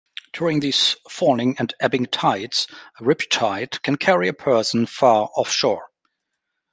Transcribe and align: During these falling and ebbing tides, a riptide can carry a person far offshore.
During 0.33 0.61
these 0.61 0.95
falling 1.07 1.57
and 1.59 1.71
ebbing 1.79 2.07
tides, 2.07 2.65
a 2.99 3.03
riptide 3.03 3.79
can 3.83 3.97
carry 3.97 4.29
a 4.29 4.33
person 4.33 4.87
far 4.87 5.29
offshore. 5.35 5.91